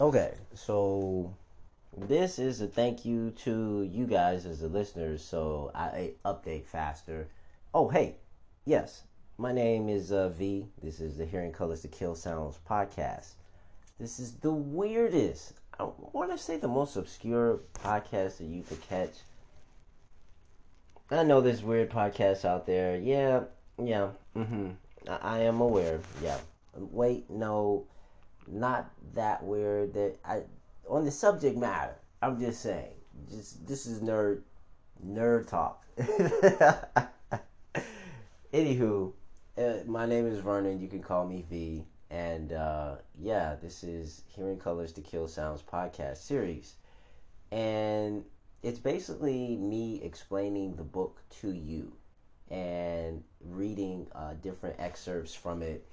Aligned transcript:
Okay, 0.00 0.32
so 0.54 1.34
this 1.94 2.38
is 2.38 2.62
a 2.62 2.66
thank 2.66 3.04
you 3.04 3.32
to 3.32 3.86
you 3.92 4.06
guys 4.06 4.46
as 4.46 4.60
the 4.60 4.68
listeners, 4.68 5.22
so 5.22 5.70
I 5.74 6.12
update 6.24 6.64
faster. 6.64 7.28
Oh, 7.74 7.90
hey, 7.90 8.16
yes, 8.64 9.02
my 9.36 9.52
name 9.52 9.90
is 9.90 10.10
uh, 10.10 10.30
V. 10.30 10.68
This 10.82 11.00
is 11.00 11.18
the 11.18 11.26
Hearing 11.26 11.52
Colors 11.52 11.82
to 11.82 11.88
Kill 11.88 12.14
Sounds 12.14 12.58
podcast. 12.66 13.32
This 13.98 14.18
is 14.18 14.32
the 14.36 14.50
weirdest, 14.50 15.52
I 15.78 15.90
want 16.14 16.30
to 16.30 16.38
say 16.38 16.56
the 16.56 16.66
most 16.66 16.96
obscure 16.96 17.60
podcast 17.74 18.38
that 18.38 18.46
you 18.46 18.62
could 18.62 18.80
catch. 18.80 19.16
I 21.10 21.24
know 21.24 21.42
there's 21.42 21.62
weird 21.62 21.90
podcasts 21.90 22.46
out 22.46 22.64
there. 22.64 22.96
Yeah, 22.96 23.40
yeah, 23.78 24.08
mm-hmm. 24.34 24.70
I, 25.10 25.18
I 25.20 25.38
am 25.40 25.60
aware. 25.60 26.00
Yeah. 26.22 26.38
Wait, 26.74 27.28
no 27.28 27.84
not 28.48 28.90
that 29.14 29.42
weird. 29.42 29.94
That 29.94 30.16
I 30.24 30.42
on 30.88 31.04
the 31.04 31.10
subject 31.10 31.56
matter. 31.56 31.96
I'm 32.22 32.38
just 32.38 32.60
saying. 32.62 32.94
Just 33.30 33.66
this 33.66 33.86
is 33.86 34.00
nerd 34.00 34.42
nerd 35.06 35.48
talk. 35.48 35.84
Anywho, 38.52 39.12
uh, 39.56 39.74
my 39.86 40.06
name 40.06 40.26
is 40.26 40.40
Vernon. 40.40 40.80
You 40.80 40.88
can 40.88 41.02
call 41.02 41.26
me 41.26 41.44
V. 41.48 41.84
And 42.10 42.52
uh, 42.52 42.96
yeah, 43.20 43.54
this 43.62 43.84
is 43.84 44.22
Hearing 44.26 44.58
Colors 44.58 44.92
to 44.94 45.00
Kill 45.00 45.28
Sounds 45.28 45.62
podcast 45.62 46.16
series. 46.18 46.74
And 47.52 48.24
it's 48.62 48.80
basically 48.80 49.56
me 49.56 50.02
explaining 50.02 50.74
the 50.74 50.82
book 50.82 51.20
to 51.40 51.52
you 51.52 51.92
and 52.50 53.22
reading 53.40 54.08
uh, 54.12 54.34
different 54.42 54.76
excerpts 54.80 55.34
from 55.34 55.62
it 55.62 55.86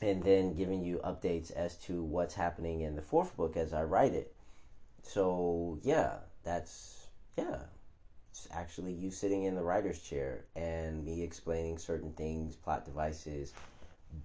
and 0.00 0.22
then 0.22 0.54
giving 0.54 0.82
you 0.82 0.98
updates 1.04 1.52
as 1.52 1.76
to 1.76 2.02
what's 2.02 2.34
happening 2.34 2.80
in 2.80 2.96
the 2.96 3.02
fourth 3.02 3.36
book 3.36 3.56
as 3.56 3.72
I 3.72 3.82
write 3.84 4.14
it. 4.14 4.34
So, 5.02 5.78
yeah, 5.82 6.14
that's, 6.44 7.06
yeah, 7.36 7.58
it's 8.30 8.48
actually 8.50 8.92
you 8.92 9.10
sitting 9.10 9.44
in 9.44 9.54
the 9.54 9.62
writer's 9.62 10.00
chair 10.00 10.44
and 10.56 11.04
me 11.04 11.22
explaining 11.22 11.78
certain 11.78 12.12
things, 12.12 12.56
plot 12.56 12.84
devices. 12.84 13.52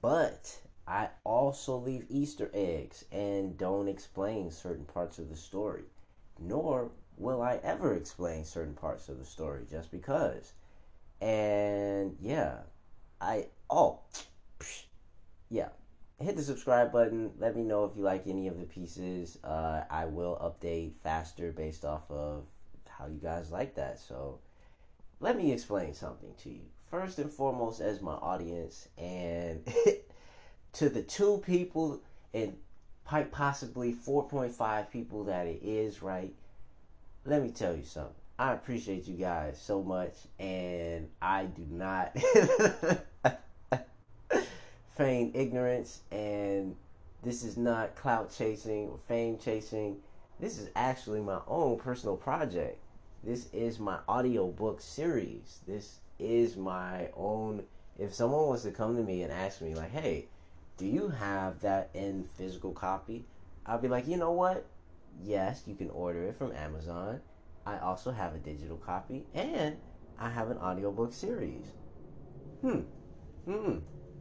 But 0.02 0.58
I 0.88 1.10
also 1.24 1.78
leave 1.78 2.06
Easter 2.10 2.50
eggs 2.54 3.06
and 3.12 3.58
don't 3.58 3.88
explain 3.88 4.52
certain 4.52 4.86
parts 4.86 5.20
of 5.20 5.30
the 5.30 5.36
story. 5.36 5.84
Nor 6.40 6.92
will 7.18 7.42
I 7.42 7.60
ever 7.64 7.94
explain 7.96 8.46
certain 8.46 8.76
parts 8.76 9.10
of 9.10 9.20
the 9.20 9.26
story 9.26 9.66
just 9.70 9.92
because. 9.92 10.54
And 11.20 12.16
yeah, 12.22 12.60
I, 13.20 13.48
oh, 13.70 14.00
psh, 14.60 14.84
yeah, 15.50 15.70
hit 16.20 16.36
the 16.36 16.44
subscribe 16.44 16.92
button. 16.92 17.32
Let 17.40 17.56
me 17.56 17.64
know 17.64 17.86
if 17.86 17.96
you 17.96 18.04
like 18.04 18.28
any 18.28 18.48
of 18.48 18.60
the 18.60 18.66
pieces. 18.66 19.38
Uh, 19.44 19.84
I 19.90 20.06
will 20.06 20.38
update 20.42 20.94
faster 21.04 21.52
based 21.52 21.86
off 21.86 22.10
of 22.10 22.46
how 22.88 23.08
you 23.08 23.20
guys 23.20 23.52
like 23.52 23.76
that. 23.76 24.00
So 24.00 24.40
let 25.20 25.38
me 25.38 25.52
explain 25.52 25.94
something 25.94 26.34
to 26.44 26.50
you. 26.50 26.62
First 26.90 27.20
and 27.20 27.32
foremost, 27.32 27.82
as 27.82 28.02
my 28.02 28.14
audience, 28.14 28.88
and 28.98 29.62
to 30.74 30.90
the 30.90 31.02
two 31.02 31.44
people 31.46 32.02
and 32.34 32.56
possibly 33.32 33.94
4.5 33.94 34.90
people 34.92 35.26
that 35.26 35.48
it 35.48 35.62
is, 35.64 36.02
right? 36.02 36.34
Let 37.26 37.44
me 37.44 37.52
tell 37.52 37.76
you 37.76 37.84
something. 37.84 38.14
I 38.40 38.54
appreciate 38.54 39.08
you 39.08 39.16
guys 39.16 39.60
so 39.60 39.82
much, 39.82 40.14
and 40.40 41.10
I 41.22 41.46
do 41.46 41.66
not. 41.70 42.16
feign 44.98 45.32
ignorance 45.36 46.02
and 46.12 46.76
this 47.24 47.44
is 47.44 47.56
not 47.56 47.96
clout 47.96 48.34
chasing 48.36 48.90
or 48.90 49.00
fame 49.08 49.38
chasing. 49.38 49.98
This 50.40 50.58
is 50.58 50.70
actually 50.76 51.22
my 51.22 51.40
own 51.48 51.78
personal 51.78 52.18
project. 52.18 52.80
This 53.24 53.48
is 53.54 53.80
my 53.80 54.00
audiobook 54.08 54.82
series. 54.82 55.60
This 55.68 56.00
is 56.20 56.58
my 56.58 57.10
own 57.16 57.64
if 57.98 58.14
someone 58.14 58.48
was 58.48 58.64
to 58.64 58.72
come 58.72 58.96
to 58.96 59.04
me 59.04 59.24
and 59.24 59.32
ask 59.32 59.62
me 59.62 59.74
like, 59.74 59.90
"Hey, 59.90 60.28
do 60.78 60.86
you 60.86 61.10
have 61.10 61.62
that 61.62 61.90
in 61.94 62.30
physical 62.36 62.72
copy?" 62.72 63.26
I'll 63.66 63.80
be 63.80 63.88
like, 63.88 64.08
"You 64.08 64.18
know 64.18 64.32
what? 64.32 64.66
Yes, 65.24 65.64
you 65.66 65.76
can 65.76 65.90
order 65.90 66.24
it 66.26 66.38
from 66.38 66.52
Amazon. 66.52 67.22
I 67.66 67.80
also 67.80 68.12
have 68.12 68.36
a 68.36 68.40
digital 68.40 68.78
copy 68.78 69.26
and 69.34 69.78
I 70.20 70.30
have 70.30 70.50
an 70.52 70.58
audiobook 70.60 71.14
series." 71.14 71.66
Hmm. 72.62 72.82
Hmm. 73.46 73.78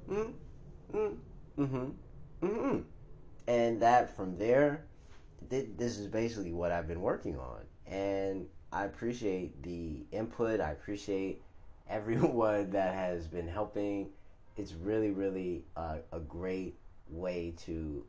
Hmm. 0.08 0.30
Mm-hmm. 0.92 1.62
Mm-hmm. 1.62 2.46
Mm-hmm. 2.46 2.78
And 3.48 3.82
that 3.82 4.14
from 4.16 4.38
there, 4.38 4.84
th- 5.50 5.70
this 5.76 5.98
is 5.98 6.06
basically 6.08 6.52
what 6.52 6.72
I've 6.72 6.88
been 6.88 7.00
working 7.00 7.38
on. 7.38 7.60
And 7.86 8.46
I 8.72 8.84
appreciate 8.84 9.62
the 9.62 10.04
input. 10.12 10.60
I 10.60 10.72
appreciate 10.72 11.42
everyone 11.88 12.70
that 12.72 12.94
has 12.94 13.26
been 13.26 13.48
helping. 13.48 14.10
It's 14.56 14.72
really, 14.72 15.10
really 15.10 15.64
a, 15.76 15.98
a 16.12 16.20
great 16.20 16.76
way 17.08 17.54
to 17.66 18.04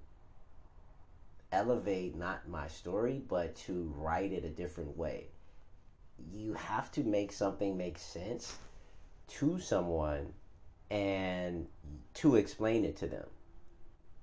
elevate 1.51 2.15
not 2.15 2.47
my 2.47 2.67
story, 2.67 3.21
but 3.27 3.55
to 3.55 3.93
write 3.97 4.31
it 4.31 4.43
a 4.43 4.49
different 4.49 4.97
way. 4.97 5.27
You 6.33 6.53
have 6.53 6.91
to 6.93 7.03
make 7.03 7.31
something 7.31 7.77
make 7.77 7.97
sense 7.97 8.57
to 9.27 9.59
someone 9.59 10.33
and 10.89 11.67
to 12.15 12.35
explain 12.35 12.85
it 12.85 12.97
to 12.97 13.07
them. 13.07 13.27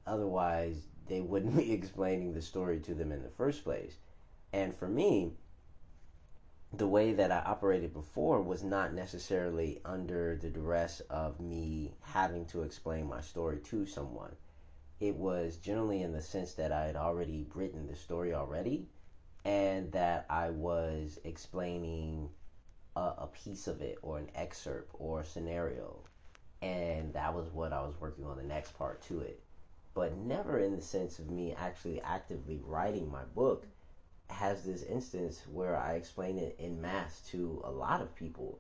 Otherwise, 0.07 0.89
they 1.09 1.21
wouldn't 1.21 1.57
be 1.59 1.73
explaining 1.73 2.33
the 2.33 2.43
story 2.43 2.81
to 2.81 2.95
them 2.95 3.13
in 3.13 3.23
the 3.23 3.29
first 3.31 3.65
place. 3.65 3.97
And 4.53 4.75
for 4.75 4.89
me, 4.89 5.33
the 6.73 6.89
way 6.89 7.13
that 7.13 7.31
I 7.31 7.39
operated 7.39 7.93
before 7.93 8.43
was 8.43 8.65
not 8.65 8.95
necessarily 8.95 9.81
under 9.85 10.37
the 10.37 10.51
duress 10.51 11.01
of 11.11 11.39
me 11.39 11.95
having 12.01 12.47
to 12.47 12.63
explain 12.63 13.09
my 13.09 13.21
story 13.21 13.59
to 13.65 13.87
someone. 13.87 14.35
It 15.01 15.15
was 15.15 15.57
generally 15.57 16.03
in 16.03 16.13
the 16.13 16.23
sense 16.23 16.55
that 16.55 16.73
I 16.73 16.87
had 16.87 16.97
already 16.97 17.47
written 17.55 17.87
the 17.87 17.97
story 17.97 18.35
already 18.35 18.89
and 19.45 19.93
that 19.93 20.27
I 20.31 20.51
was 20.51 21.19
explaining 21.25 22.31
a, 22.97 23.01
a 23.01 23.29
piece 23.33 23.67
of 23.67 23.83
it 23.83 23.99
or 24.03 24.19
an 24.19 24.31
excerpt 24.35 24.91
or 24.95 25.21
a 25.21 25.25
scenario 25.25 26.01
and 26.65 27.13
that 27.13 27.35
was 27.35 27.51
what 27.53 27.75
I 27.75 27.83
was 27.83 28.01
working 28.01 28.25
on 28.25 28.39
the 28.39 28.43
next 28.43 28.77
part 28.79 29.03
to 29.03 29.21
it. 29.21 29.41
But 29.93 30.17
never 30.17 30.59
in 30.59 30.75
the 30.75 30.83
sense 30.83 31.19
of 31.19 31.31
me 31.31 31.55
actually 31.55 32.01
actively 32.01 32.59
writing 32.65 33.11
my 33.11 33.25
book 33.35 33.67
has 34.31 34.65
this 34.65 34.83
instance 34.83 35.43
where 35.53 35.77
I 35.77 35.93
explain 35.93 36.39
it 36.39 36.57
in 36.59 36.81
mass 36.81 37.21
to 37.33 37.61
a 37.65 37.71
lot 37.71 38.01
of 38.01 38.17
people 38.17 38.59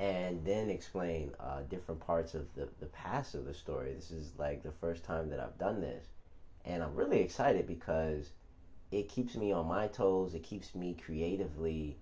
and 0.00 0.44
then 0.44 0.68
explain 0.68 1.32
uh, 1.38 1.60
different 1.70 2.00
parts 2.00 2.34
of 2.34 2.52
the, 2.56 2.68
the 2.80 2.86
past 2.86 3.36
of 3.36 3.44
the 3.44 3.54
story. 3.54 3.92
This 3.94 4.10
is 4.10 4.32
like 4.36 4.64
the 4.64 4.72
first 4.72 5.04
time 5.04 5.30
that 5.30 5.38
I've 5.38 5.58
done 5.58 5.80
this. 5.80 6.06
And 6.64 6.82
I'm 6.82 6.94
really 6.96 7.20
excited 7.20 7.68
because 7.68 8.32
it 8.90 9.08
keeps 9.08 9.36
me 9.36 9.52
on 9.52 9.66
my 9.66 9.86
toes, 9.86 10.34
it 10.34 10.42
keeps 10.42 10.74
me 10.74 10.96
creatively 11.04 11.98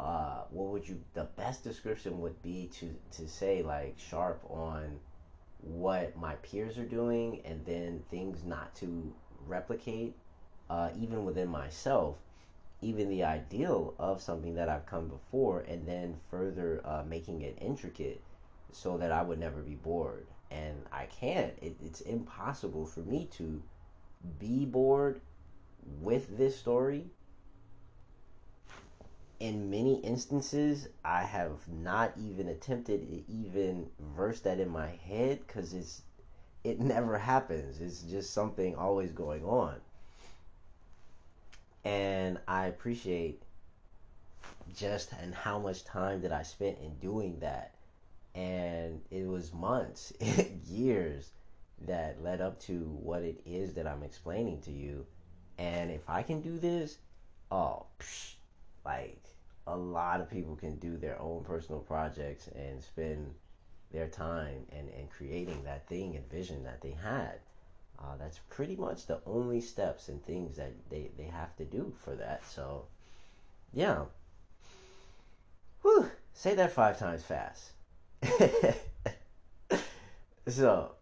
uh, 0.00 0.44
what 0.50 0.68
would 0.68 0.88
you 0.88 0.98
the 1.14 1.24
best 1.36 1.62
description 1.62 2.20
would 2.20 2.40
be 2.42 2.68
to 2.72 2.94
to 3.10 3.28
say 3.28 3.62
like 3.62 3.94
sharp 3.98 4.42
on 4.48 4.98
what 5.60 6.16
my 6.16 6.34
peers 6.36 6.78
are 6.78 6.86
doing 6.86 7.40
and 7.44 7.64
then 7.66 8.02
things 8.10 8.44
not 8.44 8.74
to 8.74 9.12
replicate 9.46 10.14
uh, 10.70 10.88
even 10.98 11.24
within 11.24 11.48
myself 11.48 12.16
even 12.82 13.08
the 13.08 13.24
ideal 13.24 13.94
of 13.98 14.22
something 14.22 14.54
that 14.54 14.68
I've 14.68 14.86
come 14.86 15.08
before 15.08 15.60
and 15.60 15.86
then 15.86 16.16
further 16.30 16.80
uh, 16.84 17.02
making 17.06 17.42
it 17.42 17.58
intricate 17.60 18.22
so 18.72 18.96
that 18.98 19.12
I 19.12 19.22
would 19.22 19.38
never 19.38 19.60
be 19.60 19.74
bored. 19.74 20.26
And 20.50 20.84
I 20.92 21.06
can't. 21.06 21.52
It, 21.60 21.76
it's 21.84 22.00
impossible 22.00 22.86
for 22.86 23.00
me 23.00 23.28
to 23.32 23.62
be 24.38 24.64
bored 24.64 25.20
with 26.00 26.36
this 26.36 26.58
story 26.58 27.06
in 29.40 29.70
many 29.70 29.96
instances, 30.00 30.88
I 31.02 31.22
have 31.22 31.66
not 31.66 32.12
even 32.18 32.48
attempted 32.48 33.08
to 33.08 33.32
even 33.32 33.88
verse 34.14 34.40
that 34.40 34.60
in 34.60 34.68
my 34.68 34.90
head 34.90 35.40
because 35.46 35.72
it's 35.72 36.02
it 36.62 36.78
never 36.80 37.18
happens. 37.18 37.80
It's 37.80 38.02
just 38.02 38.32
something 38.34 38.76
always 38.76 39.12
going 39.12 39.44
on. 39.44 39.76
And 41.84 42.38
I 42.46 42.66
appreciate 42.66 43.42
just 44.76 45.12
and 45.20 45.34
how 45.34 45.58
much 45.58 45.84
time 45.84 46.20
that 46.20 46.32
I 46.32 46.42
spent 46.42 46.78
in 46.78 46.94
doing 46.96 47.38
that. 47.40 47.72
And 48.34 49.00
it 49.10 49.26
was 49.26 49.52
months, 49.54 50.12
years 50.66 51.30
that 51.86 52.22
led 52.22 52.42
up 52.42 52.60
to 52.60 52.84
what 53.02 53.22
it 53.22 53.40
is 53.46 53.72
that 53.74 53.86
I'm 53.86 54.02
explaining 54.02 54.60
to 54.62 54.70
you. 54.70 55.06
And 55.58 55.90
if 55.90 56.08
I 56.08 56.22
can 56.22 56.42
do 56.42 56.58
this, 56.58 56.98
oh, 57.50 57.86
psh, 57.98 58.34
like 58.84 59.22
a 59.66 59.76
lot 59.76 60.20
of 60.20 60.30
people 60.30 60.56
can 60.56 60.76
do 60.76 60.96
their 60.96 61.20
own 61.20 61.44
personal 61.44 61.80
projects 61.80 62.48
and 62.48 62.82
spend 62.82 63.34
their 63.92 64.08
time 64.08 64.66
and, 64.72 64.88
and 64.90 65.10
creating 65.10 65.62
that 65.64 65.86
thing 65.88 66.16
and 66.16 66.30
vision 66.30 66.64
that 66.64 66.80
they 66.80 66.92
had. 67.02 67.40
Uh, 67.98 68.16
that's 68.18 68.40
pretty 68.48 68.76
much 68.76 69.06
the 69.06 69.20
only 69.26 69.60
steps 69.60 70.08
and 70.08 70.24
things 70.24 70.56
that 70.56 70.72
they, 70.88 71.10
they 71.18 71.24
have 71.24 71.54
to 71.56 71.64
do 71.64 71.92
for 72.02 72.14
that. 72.14 72.42
So, 72.46 72.86
yeah. 73.72 74.04
Whew, 75.82 76.10
say 76.32 76.54
that 76.54 76.72
five 76.72 76.98
times 76.98 77.22
fast. 77.22 77.72
so, 80.48 80.92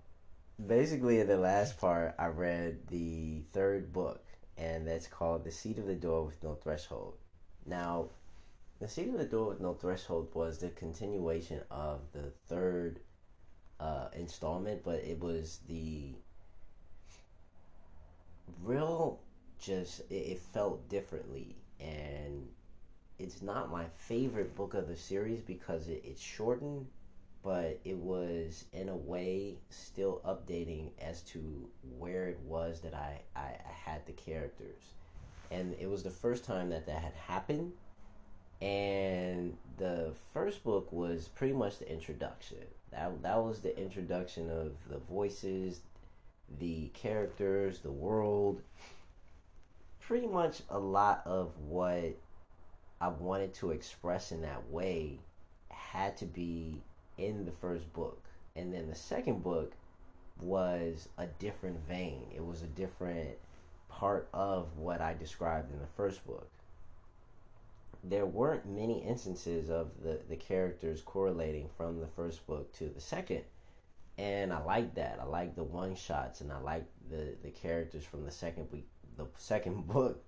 basically, 0.65 1.21
in 1.21 1.29
the 1.29 1.37
last 1.37 1.79
part, 1.79 2.15
I 2.19 2.27
read 2.27 2.89
the 2.89 3.43
third 3.53 3.93
book, 3.93 4.25
and 4.57 4.87
that's 4.87 5.07
called 5.07 5.45
The 5.45 5.53
Seat 5.53 5.79
of 5.79 5.87
the 5.87 5.95
Door 5.95 6.27
with 6.27 6.43
No 6.43 6.55
Threshold. 6.55 7.15
Now, 7.67 8.09
The 8.81 8.89
Seat 8.89 9.09
of 9.09 9.19
the 9.19 9.25
Door 9.25 9.49
with 9.49 9.61
No 9.61 9.75
Threshold 9.75 10.29
was 10.35 10.59
the 10.59 10.71
continuation 10.71 11.61
of 11.71 12.01
the 12.13 12.31
third 12.47 13.01
uh, 13.81 14.09
installment, 14.13 14.83
but 14.85 14.97
it 15.05 15.21
was 15.21 15.61
the 15.69 16.15
real 18.63 19.21
just 19.61 20.01
it, 20.11 20.15
it 20.15 20.39
felt 20.39 20.89
differently. 20.89 21.57
And 21.81 22.49
it's 23.19 23.43
not 23.43 23.71
my 23.71 23.87
favorite 23.97 24.55
book 24.55 24.75
of 24.75 24.89
the 24.89 24.97
series 24.97 25.41
because 25.43 25.89
it, 25.89 26.03
it's 26.05 26.21
shortened 26.23 26.87
but 27.43 27.79
it 27.85 27.97
was 27.97 28.65
in 28.73 28.89
a 28.89 28.97
way 28.97 29.57
still 29.71 30.21
updating 30.25 30.91
as 31.01 31.23
to 31.23 31.69
where 31.99 32.27
it 32.27 32.39
was 32.41 32.81
that 32.81 32.95
I, 32.95 33.21
I, 33.37 33.41
I 33.41 33.73
had 33.73 34.05
the 34.07 34.13
characters 34.13 34.83
and 35.51 35.75
it 35.79 35.89
was 35.89 36.03
the 36.03 36.11
first 36.11 36.45
time 36.45 36.71
that 36.71 36.87
that 36.87 37.01
had 37.03 37.15
happened 37.15 37.73
and 38.61 39.57
the 39.77 40.13
first 40.33 40.65
book 40.65 40.91
was 40.93 41.29
pretty 41.29 41.55
much 41.55 41.79
the 41.79 41.91
introduction 41.91 42.59
that, 42.91 43.23
that 43.23 43.43
was 43.43 43.61
the 43.61 43.79
introduction 43.79 44.51
of 44.51 44.73
the 44.91 44.99
voices 44.99 45.81
the 46.59 46.89
characters, 46.95 47.81
the 47.81 47.91
world, 47.91 48.63
pretty 50.01 50.27
much 50.27 50.63
a 50.71 50.79
lot 50.79 51.23
of 51.27 51.53
what 51.59 52.17
I 53.01 53.09
wanted 53.09 53.55
to 53.55 53.71
express 53.71 54.33
in 54.33 54.43
that 54.43 54.69
way 54.71 55.19
had 55.71 56.17
to 56.19 56.27
be 56.27 56.81
in 57.19 57.45
the 57.45 57.53
first 57.53 57.93
book. 57.93 58.23
And 58.57 58.73
then 58.73 58.89
the 58.89 58.95
second 58.95 59.43
book 59.43 59.73
was 60.41 61.09
a 61.19 61.27
different 61.27 61.79
vein. 61.87 62.27
It 62.35 62.45
was 62.45 62.63
a 62.63 62.67
different 62.67 63.37
part 63.89 64.29
of 64.33 64.77
what 64.77 65.01
I 65.01 65.15
described 65.15 65.73
in 65.73 65.81
the 65.81 65.87
first 65.97 66.27
book. 66.27 66.51
There 68.05 68.27
weren't 68.27 68.67
many 68.67 69.05
instances 69.05 69.71
of 69.71 69.91
the, 70.03 70.21
the 70.29 70.37
characters 70.37 71.03
correlating 71.03 71.69
from 71.77 72.01
the 72.01 72.07
first 72.07 72.47
book 72.47 72.73
to 72.75 72.89
the 72.89 73.01
second 73.01 73.43
and 74.19 74.53
I 74.53 74.63
like 74.63 74.95
that. 74.97 75.19
I 75.21 75.25
like 75.25 75.55
the 75.55 75.63
one 75.63 75.95
shots, 75.95 76.41
and 76.41 76.53
I 76.53 76.59
like 76.59 76.85
the 77.09 77.37
the 77.43 77.51
characters 77.51 78.05
from 78.05 78.25
the 78.25 78.31
second 78.31 78.71
week, 78.73 78.89
the 79.17 79.27
second 79.37 79.87
book, 79.87 80.23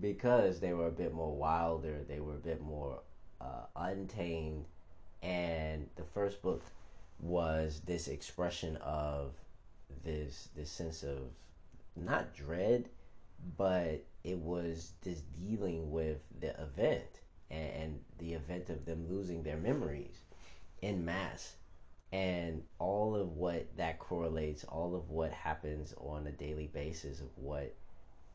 because 0.00 0.60
they 0.60 0.72
were 0.72 0.88
a 0.88 0.92
bit 0.92 1.14
more 1.14 1.34
wilder. 1.34 2.04
They 2.06 2.20
were 2.20 2.34
a 2.34 2.40
bit 2.40 2.60
more 2.60 3.00
uh, 3.40 3.66
untamed, 3.76 4.66
and 5.22 5.88
the 5.96 6.02
first 6.02 6.42
book 6.42 6.62
was 7.20 7.80
this 7.86 8.08
expression 8.08 8.76
of 8.78 9.32
this 10.04 10.48
this 10.56 10.70
sense 10.70 11.04
of 11.04 11.18
not 11.94 12.34
dread, 12.34 12.88
but 13.56 14.04
it 14.24 14.38
was 14.38 14.92
just 15.02 15.24
dealing 15.32 15.90
with 15.90 16.18
the 16.40 16.50
event 16.60 17.20
and, 17.50 17.70
and 17.70 18.00
the 18.18 18.34
event 18.34 18.70
of 18.70 18.84
them 18.84 19.06
losing 19.08 19.42
their 19.42 19.56
memories 19.56 20.20
in 20.82 21.04
mass 21.04 21.56
and 22.12 22.62
all 22.78 23.14
of 23.14 23.36
what 23.36 23.66
that 23.76 23.98
correlates, 23.98 24.64
all 24.64 24.94
of 24.94 25.10
what 25.10 25.30
happens 25.30 25.94
on 25.98 26.26
a 26.26 26.32
daily 26.32 26.68
basis 26.68 27.20
of 27.20 27.28
what 27.36 27.74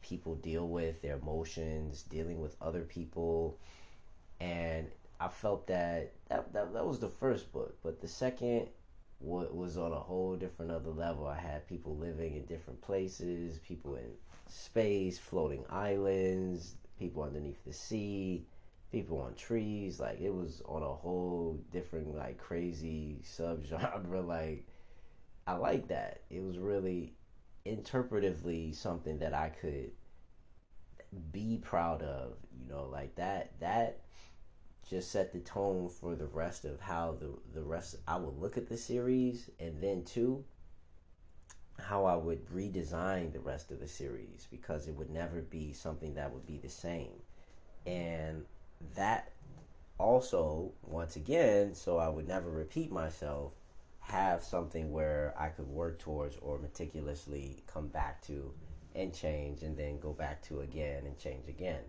people 0.01 0.35
deal 0.35 0.67
with, 0.67 1.01
their 1.01 1.15
emotions, 1.15 2.03
dealing 2.03 2.39
with 2.39 2.55
other 2.61 2.81
people, 2.81 3.57
and 4.39 4.87
I 5.19 5.29
felt 5.29 5.67
that 5.67 6.13
that 6.29 6.53
that, 6.53 6.73
that 6.73 6.85
was 6.85 6.99
the 6.99 7.09
first 7.09 7.51
book, 7.51 7.77
but 7.81 8.01
the 8.01 8.07
second 8.07 8.67
was 9.23 9.77
on 9.77 9.93
a 9.93 9.99
whole 9.99 10.35
different 10.35 10.71
other 10.71 10.89
level. 10.89 11.27
I 11.27 11.39
had 11.39 11.67
people 11.67 11.95
living 11.95 12.35
in 12.35 12.45
different 12.45 12.81
places, 12.81 13.59
people 13.59 13.95
in 13.95 14.11
space, 14.47 15.17
floating 15.17 15.63
islands, 15.69 16.75
people 16.99 17.23
underneath 17.23 17.63
the 17.65 17.73
sea, 17.73 18.45
people 18.91 19.19
on 19.19 19.33
trees. 19.35 19.99
Like 19.99 20.19
it 20.19 20.33
was 20.33 20.61
on 20.65 20.83
a 20.83 20.93
whole 20.93 21.59
different 21.71 22.15
like 22.15 22.37
crazy 22.37 23.21
subgenre. 23.23 24.25
Like 24.27 24.67
I 25.47 25.53
like 25.53 25.87
that. 25.87 26.21
It 26.29 26.43
was 26.43 26.57
really 26.57 27.13
interpretively 27.65 28.75
something 28.75 29.19
that 29.19 29.33
I 29.33 29.49
could 29.49 29.91
be 31.31 31.59
proud 31.61 32.01
of. 32.01 32.33
You 32.61 32.69
know, 32.69 32.89
like 32.91 33.15
that 33.15 33.59
that 33.59 33.99
just 34.89 35.11
set 35.11 35.31
the 35.31 35.39
tone 35.39 35.89
for 35.89 36.15
the 36.15 36.25
rest 36.27 36.65
of 36.65 36.81
how 36.81 37.15
the 37.19 37.29
the 37.53 37.63
rest 37.63 37.95
I 38.07 38.17
would 38.17 38.37
look 38.37 38.57
at 38.57 38.67
the 38.67 38.77
series 38.77 39.49
and 39.59 39.81
then 39.81 40.03
too 40.03 40.43
how 41.79 42.05
I 42.05 42.15
would 42.15 42.47
redesign 42.49 43.33
the 43.33 43.39
rest 43.39 43.71
of 43.71 43.79
the 43.79 43.87
series 43.87 44.47
because 44.51 44.87
it 44.87 44.95
would 44.95 45.09
never 45.09 45.41
be 45.41 45.73
something 45.73 46.13
that 46.15 46.31
would 46.31 46.45
be 46.45 46.57
the 46.57 46.69
same. 46.69 47.11
And 47.85 48.45
that 48.95 49.31
also, 49.97 50.71
once 50.83 51.15
again, 51.15 51.73
so 51.73 51.97
I 51.97 52.09
would 52.09 52.27
never 52.27 52.49
repeat 52.49 52.91
myself, 52.91 53.53
have 53.99 54.43
something 54.43 54.91
where 54.91 55.33
I 55.37 55.49
could 55.49 55.67
work 55.67 55.99
towards 55.99 56.37
or 56.37 56.59
meticulously 56.59 57.63
come 57.67 57.87
back 57.87 58.21
to 58.27 58.53
and 58.95 59.13
change 59.13 59.63
and 59.63 59.75
then 59.75 59.99
go 59.99 60.13
back 60.13 60.41
to 60.43 60.61
again 60.61 61.05
and 61.05 61.17
change 61.17 61.47
again. 61.47 61.81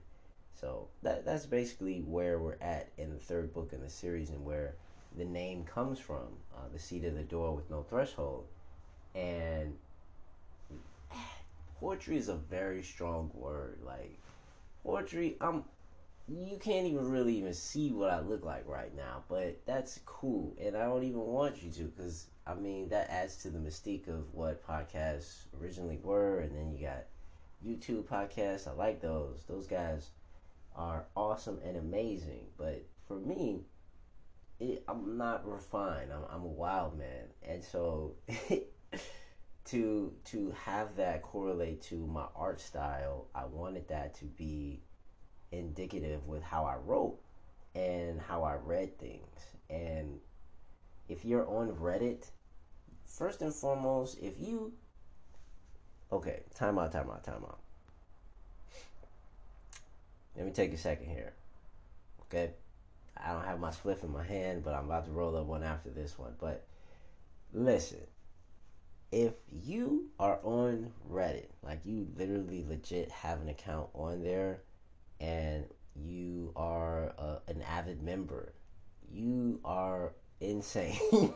So 0.60 0.88
that 1.02 1.24
that's 1.24 1.46
basically 1.46 2.00
where 2.00 2.38
we're 2.38 2.56
at 2.60 2.90
in 2.96 3.10
the 3.10 3.18
third 3.18 3.52
book 3.52 3.72
in 3.72 3.80
the 3.80 3.90
series 3.90 4.30
and 4.30 4.44
where 4.44 4.74
the 5.16 5.24
name 5.24 5.64
comes 5.64 5.98
from, 5.98 6.28
uh, 6.54 6.68
the 6.72 6.78
seat 6.78 7.04
of 7.04 7.14
the 7.14 7.22
door 7.22 7.54
with 7.54 7.70
no 7.70 7.82
threshold. 7.82 8.46
And 9.14 9.76
poetry 11.80 12.16
is 12.16 12.28
a 12.28 12.36
very 12.36 12.82
strong 12.82 13.30
word. 13.34 13.78
Like 13.84 14.18
poetry, 14.82 15.36
I'm 15.40 15.64
you 16.26 16.56
can't 16.56 16.86
even 16.86 17.10
really 17.10 17.36
even 17.36 17.52
see 17.52 17.92
what 17.92 18.10
I 18.10 18.20
look 18.20 18.44
like 18.44 18.66
right 18.66 18.94
now, 18.96 19.24
but 19.28 19.60
that's 19.66 20.00
cool, 20.06 20.56
and 20.58 20.74
I 20.74 20.86
don't 20.86 21.04
even 21.04 21.20
want 21.20 21.62
you 21.62 21.70
to, 21.72 21.82
because 21.84 22.26
I 22.46 22.54
mean 22.54 22.88
that 22.88 23.10
adds 23.10 23.36
to 23.42 23.50
the 23.50 23.58
mystique 23.58 24.08
of 24.08 24.32
what 24.32 24.66
podcasts 24.66 25.44
originally 25.60 25.98
were, 26.02 26.38
and 26.38 26.56
then 26.56 26.72
you 26.72 26.86
got 26.86 27.04
YouTube 27.64 28.04
podcasts. 28.04 28.66
I 28.66 28.72
like 28.72 29.02
those; 29.02 29.40
those 29.46 29.66
guys 29.66 30.08
are 30.74 31.06
awesome 31.16 31.60
and 31.64 31.76
amazing. 31.76 32.46
But 32.56 32.86
for 33.06 33.18
me, 33.18 33.60
it, 34.60 34.84
I'm 34.88 35.16
not 35.16 35.46
refined. 35.46 36.12
I'm, 36.12 36.24
I'm 36.30 36.42
a 36.42 36.48
wild 36.48 36.98
man, 36.98 37.26
and 37.42 37.62
so 37.62 38.16
to 39.66 40.12
to 40.24 40.54
have 40.64 40.96
that 40.96 41.22
correlate 41.22 41.82
to 41.82 42.06
my 42.06 42.26
art 42.36 42.60
style, 42.60 43.28
I 43.34 43.44
wanted 43.46 43.88
that 43.88 44.14
to 44.16 44.24
be 44.24 44.82
indicative 45.52 46.26
with 46.26 46.42
how 46.42 46.64
I 46.64 46.76
wrote 46.76 47.18
and 47.74 48.20
how 48.20 48.42
I 48.42 48.54
read 48.54 48.98
things. 48.98 49.38
And 49.70 50.18
if 51.08 51.24
you're 51.24 51.46
on 51.46 51.70
Reddit, 51.72 52.30
first 53.04 53.42
and 53.42 53.54
foremost, 53.54 54.18
if 54.20 54.34
you 54.38 54.72
okay, 56.12 56.42
time 56.54 56.78
out, 56.78 56.92
time 56.92 57.10
out, 57.10 57.24
time 57.24 57.44
out. 57.44 57.63
Let 60.44 60.50
me 60.50 60.62
take 60.62 60.74
a 60.74 60.78
second 60.78 61.08
here. 61.08 61.32
Okay? 62.26 62.50
I 63.16 63.32
don't 63.32 63.46
have 63.46 63.58
my 63.58 63.70
spliff 63.70 64.04
in 64.04 64.12
my 64.12 64.24
hand, 64.24 64.62
but 64.62 64.74
I'm 64.74 64.84
about 64.84 65.06
to 65.06 65.10
roll 65.10 65.34
up 65.38 65.46
one 65.46 65.62
after 65.62 65.88
this 65.88 66.18
one. 66.18 66.34
But 66.38 66.66
listen, 67.54 68.02
if 69.10 69.32
you 69.50 70.10
are 70.20 70.38
on 70.42 70.92
Reddit, 71.10 71.46
like 71.62 71.80
you 71.86 72.08
literally 72.18 72.62
legit 72.68 73.10
have 73.10 73.40
an 73.40 73.48
account 73.48 73.88
on 73.94 74.22
there, 74.22 74.60
and 75.18 75.64
you 75.96 76.52
are 76.56 77.14
uh, 77.18 77.38
an 77.48 77.62
avid 77.62 78.02
member, 78.02 78.52
you 79.10 79.60
are 79.64 80.12
insane. 80.40 80.98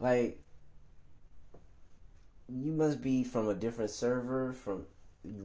like, 0.00 0.42
you 2.48 2.72
must 2.72 3.00
be 3.00 3.22
from 3.22 3.48
a 3.48 3.54
different 3.54 3.92
server, 3.92 4.52
from 4.54 4.86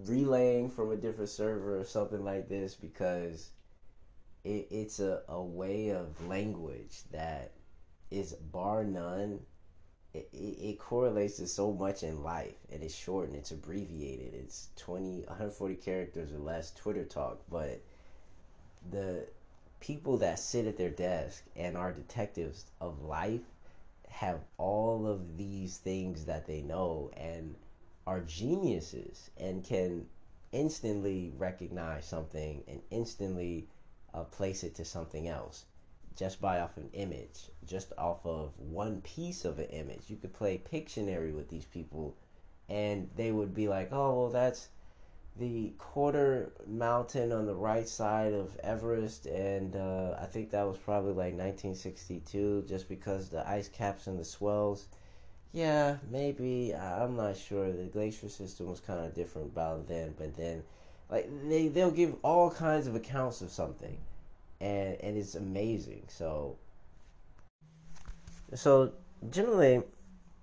relaying 0.05 0.69
from 0.69 0.91
a 0.91 0.95
different 0.95 1.29
server 1.29 1.79
or 1.79 1.83
something 1.83 2.23
like 2.23 2.49
this 2.49 2.75
because 2.75 3.51
it, 4.43 4.67
it's 4.71 4.99
a, 4.99 5.21
a 5.27 5.41
way 5.41 5.89
of 5.89 6.27
language 6.27 7.01
that 7.11 7.51
is 8.11 8.33
bar 8.33 8.83
none. 8.83 9.39
It, 10.13 10.29
it, 10.31 10.79
correlates 10.79 11.37
to 11.37 11.47
so 11.47 11.73
much 11.73 12.03
in 12.03 12.21
life 12.21 12.53
and 12.71 12.83
it's 12.83 12.93
short 12.93 13.29
and 13.29 13.35
it's 13.35 13.49
abbreviated. 13.49 14.35
It's 14.35 14.69
20 14.75 15.21
140 15.21 15.75
characters 15.75 16.31
or 16.31 16.37
less 16.37 16.69
twitter 16.69 17.03
talk 17.03 17.41
but 17.49 17.81
the 18.91 19.25
people 19.79 20.17
that 20.17 20.39
sit 20.39 20.67
at 20.67 20.77
their 20.77 20.89
desk 20.91 21.43
and 21.55 21.75
are 21.75 21.91
detectives 21.91 22.65
of 22.79 23.01
life 23.01 23.41
have 24.07 24.39
all 24.57 25.07
of 25.07 25.37
these 25.37 25.77
things 25.77 26.25
that 26.25 26.45
they 26.45 26.61
know 26.61 27.11
and 27.17 27.55
are 28.05 28.21
geniuses 28.21 29.29
and 29.37 29.63
can 29.63 30.05
instantly 30.51 31.33
recognize 31.37 32.05
something 32.05 32.63
and 32.67 32.81
instantly 32.91 33.67
uh, 34.13 34.23
place 34.23 34.63
it 34.63 34.75
to 34.75 34.85
something 34.85 35.27
else 35.27 35.65
just 36.15 36.39
by 36.39 36.59
off 36.59 36.77
an 36.77 36.89
image, 36.93 37.49
just 37.65 37.91
off 37.97 38.25
of 38.25 38.57
one 38.59 39.01
piece 39.01 39.45
of 39.45 39.59
an 39.59 39.65
image. 39.65 40.09
You 40.09 40.17
could 40.17 40.33
play 40.33 40.61
Pictionary 40.71 41.35
with 41.35 41.49
these 41.49 41.65
people, 41.65 42.15
and 42.69 43.09
they 43.15 43.31
would 43.31 43.53
be 43.53 43.67
like, 43.67 43.91
"Oh, 43.91 44.13
well, 44.21 44.29
that's 44.29 44.69
the 45.35 45.73
quarter 45.79 46.51
mountain 46.67 47.31
on 47.31 47.45
the 47.45 47.55
right 47.55 47.87
side 47.87 48.33
of 48.33 48.55
Everest, 48.57 49.25
and 49.25 49.75
uh, 49.75 50.15
I 50.19 50.25
think 50.25 50.51
that 50.51 50.67
was 50.67 50.77
probably 50.77 51.13
like 51.13 51.33
1962, 51.33 52.65
just 52.67 52.87
because 52.87 53.29
the 53.29 53.47
ice 53.49 53.67
caps 53.67 54.07
and 54.07 54.19
the 54.19 54.25
swells." 54.25 54.87
Yeah, 55.53 55.97
maybe 56.09 56.73
I'm 56.75 57.15
not 57.15 57.37
sure. 57.37 57.71
The 57.71 57.83
glacier 57.83 58.27
system 58.27 58.69
was 58.69 58.79
kind 58.79 59.05
of 59.05 59.13
different 59.13 59.51
about 59.51 59.87
then, 59.87 60.15
but 60.17 60.35
then, 60.35 60.63
like 61.09 61.29
they 61.47 61.67
they'll 61.67 61.91
give 61.91 62.15
all 62.23 62.49
kinds 62.49 62.87
of 62.87 62.95
accounts 62.95 63.41
of 63.41 63.51
something 63.51 63.97
and 64.59 64.97
and 65.01 65.17
it's 65.17 65.35
amazing. 65.35 66.05
So 66.07 66.57
so 68.55 68.93
generally 69.29 69.83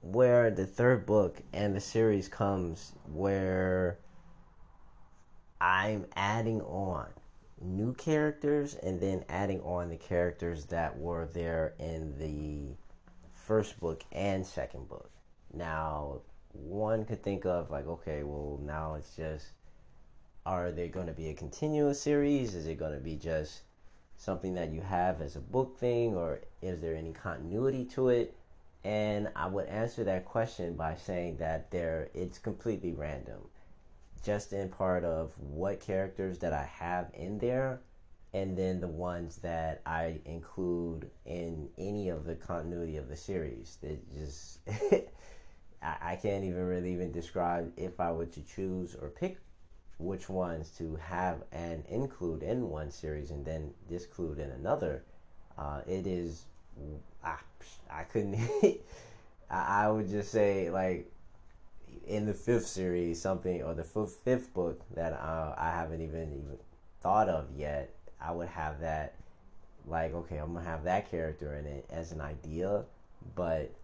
where 0.03 0.51
the 0.51 0.67
third 0.67 1.07
book 1.07 1.43
and 1.53 1.75
the 1.75 1.81
series 1.81 2.29
comes 2.29 2.93
where 3.13 3.99
I'm 5.61 6.07
adding 6.15 6.61
on 6.63 7.09
new 7.61 7.95
characters 7.95 8.75
and 8.75 9.01
then 9.01 9.25
adding 9.29 9.61
on 9.63 9.91
the 9.91 9.97
characters 9.97 10.67
that 10.67 10.99
were 10.99 11.27
there 11.27 11.75
in 11.79 12.19
the 12.19 12.77
first 13.51 13.81
book 13.81 14.05
and 14.13 14.47
second 14.47 14.89
book. 14.89 15.11
Now, 15.53 16.21
one 16.53 17.05
could 17.05 17.21
think 17.21 17.45
of 17.45 17.69
like, 17.69 17.85
okay, 17.85 18.23
well, 18.23 18.61
now 18.63 18.95
it's 18.95 19.17
just, 19.17 19.47
are 20.47 20.71
they 20.71 20.87
going 20.87 21.09
to 21.09 21.13
be 21.13 21.31
a 21.31 21.35
continuous 21.35 22.01
series? 22.01 22.55
Is 22.55 22.69
it 22.69 22.79
going 22.79 22.95
to 22.95 23.01
be 23.01 23.17
just 23.17 23.63
something 24.19 24.55
that 24.55 24.71
you 24.71 24.81
have 24.83 25.21
as 25.21 25.35
a 25.35 25.41
book 25.41 25.77
thing, 25.77 26.15
or 26.15 26.43
is 26.63 26.81
there 26.81 26.95
any 26.95 27.13
continuity 27.13 27.85
to 27.87 28.11
it? 28.11 28.37
And 28.85 29.33
I 29.35 29.49
would 29.49 29.67
answer 29.67 30.05
that 30.05 30.27
question 30.27 30.75
by 30.75 30.95
saying 30.95 31.39
that 31.39 31.73
there 31.73 32.09
it's 32.15 32.39
completely 32.39 32.93
random, 32.93 33.49
just 34.25 34.53
in 34.53 34.69
part 34.69 35.03
of 35.03 35.37
what 35.41 35.81
characters 35.81 36.39
that 36.39 36.53
I 36.53 36.71
have 36.79 37.11
in 37.15 37.41
there, 37.41 37.81
and 38.33 38.57
then 38.57 38.81
the 38.81 38.89
ones 38.89 39.37
that 39.39 39.83
I 39.85 40.21
include 40.25 41.11
in 41.27 41.69
any 41.79 42.09
of 42.11 42.25
the 42.25 42.37
continuity 42.37 42.97
of 42.97 43.09
the 43.09 43.17
series. 43.17 43.79
That 43.83 44.15
just 44.15 44.61
I, 45.83 45.97
I 46.03 46.17
can't 46.17 46.45
even 46.45 46.67
really 46.67 46.93
even 46.93 47.13
describe 47.13 47.73
if 47.77 47.99
I 47.99 48.13
were 48.13 48.27
to 48.27 48.43
choose 48.43 48.95
or 48.95 49.09
pick 49.09 49.39
which 49.99 50.29
ones 50.29 50.71
to 50.79 50.97
have 50.97 51.43
and 51.53 51.85
include 51.87 52.43
in 52.43 52.71
one 52.71 52.91
series 52.91 53.31
and 53.31 53.45
then 53.45 53.73
disclude 53.89 54.39
in 54.39 54.51
another. 54.51 55.05
Uh, 55.59 55.81
it 55.87 56.07
is, 56.07 56.45
I, 57.23 57.37
I 57.91 58.05
couldn't, 58.05 58.39
I, 59.51 59.91
would 59.91 60.09
just 60.09 60.33
say 60.33 60.71
like 60.71 61.11
in 62.07 62.25
the 62.25 62.33
fifth 62.33 62.67
series 62.67 63.21
something 63.21 63.63
or 63.63 63.75
the 63.75 63.85
fifth, 63.85 64.21
fifth 64.25 64.55
book 64.55 64.81
that 64.95 65.13
uh, 65.13 65.55
I 65.59 65.71
haven't 65.71 66.01
even 66.01 66.33
even 66.33 66.59
thought 67.01 67.29
of 67.29 67.49
yet. 67.55 67.91
I 68.23 68.33
would 68.33 68.49
have 68.49 68.81
that 68.81 69.15
like 69.87 70.15
okay, 70.15 70.37
I'm 70.37 70.55
gonna 70.55 70.65
have 70.65 70.85
that 70.85 71.11
character 71.11 71.55
in 71.55 71.67
it 71.67 71.87
as 71.91 72.13
an 72.13 72.21
idea, 72.21 72.85
but 73.35 73.75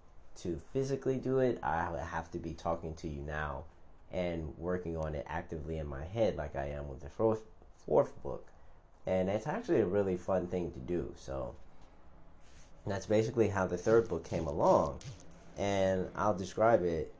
to 0.42 0.60
physically 0.72 1.16
do 1.16 1.38
it, 1.38 1.58
I 1.62 1.90
would 1.90 2.00
have 2.00 2.30
to 2.32 2.38
be 2.38 2.52
talking 2.52 2.94
to 2.96 3.08
you 3.08 3.22
now 3.22 3.64
and 4.12 4.52
working 4.58 4.96
on 4.96 5.14
it 5.14 5.24
actively 5.28 5.78
in 5.78 5.86
my 5.86 6.04
head 6.04 6.36
like 6.36 6.54
I 6.56 6.66
am 6.68 6.88
with 6.88 7.00
the 7.00 7.08
fourth 7.08 7.42
fourth 7.86 8.22
book. 8.22 8.48
And 9.06 9.28
it's 9.28 9.46
actually 9.46 9.80
a 9.80 9.86
really 9.86 10.16
fun 10.16 10.48
thing 10.48 10.72
to 10.72 10.80
do. 10.80 11.14
So 11.16 11.54
that's 12.86 13.06
basically 13.06 13.48
how 13.48 13.66
the 13.66 13.76
third 13.76 14.08
book 14.08 14.24
came 14.24 14.46
along. 14.46 14.98
And 15.56 16.08
I'll 16.16 16.34
describe 16.34 16.82
it 16.82 17.14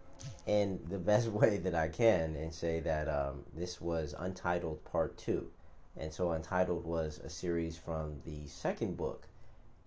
in 0.47 0.81
the 0.89 0.99
best 1.11 1.29
way 1.29 1.59
that 1.59 1.75
I 1.75 1.89
can 1.89 2.37
and 2.37 2.53
say 2.53 2.81
that 2.81 3.09
um, 3.09 3.45
this 3.55 3.81
was 3.81 4.15
Untitled 4.19 4.85
Part 4.85 5.17
2. 5.19 5.49
And 5.97 6.13
so 6.13 6.33
Untitled 6.33 6.85
was 6.85 7.19
a 7.19 7.29
series 7.29 7.77
from 7.77 8.21
the 8.25 8.47
second 8.47 8.97
book. 8.97 9.29